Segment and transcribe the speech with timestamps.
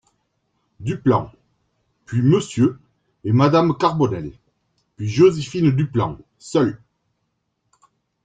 [0.79, 1.31] Duplan;
[2.05, 2.79] puis Monsieur
[3.23, 4.31] et Madame Carbonel,
[4.95, 6.81] puis Joséphine Duplan, seul.